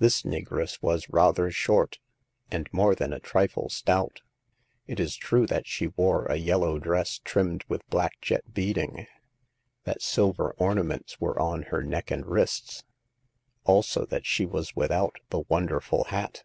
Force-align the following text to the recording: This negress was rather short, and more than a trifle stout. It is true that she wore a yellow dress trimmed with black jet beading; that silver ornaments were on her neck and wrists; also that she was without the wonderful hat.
This 0.00 0.22
negress 0.24 0.82
was 0.82 1.08
rather 1.08 1.52
short, 1.52 2.00
and 2.50 2.68
more 2.72 2.96
than 2.96 3.12
a 3.12 3.20
trifle 3.20 3.68
stout. 3.68 4.22
It 4.88 4.98
is 4.98 5.14
true 5.14 5.46
that 5.46 5.68
she 5.68 5.86
wore 5.86 6.24
a 6.26 6.34
yellow 6.34 6.80
dress 6.80 7.18
trimmed 7.22 7.62
with 7.68 7.88
black 7.88 8.20
jet 8.20 8.52
beading; 8.52 9.06
that 9.84 10.02
silver 10.02 10.50
ornaments 10.56 11.20
were 11.20 11.40
on 11.40 11.62
her 11.70 11.84
neck 11.84 12.10
and 12.10 12.26
wrists; 12.26 12.82
also 13.62 14.04
that 14.06 14.26
she 14.26 14.44
was 14.44 14.74
without 14.74 15.14
the 15.30 15.44
wonderful 15.48 16.02
hat. 16.02 16.42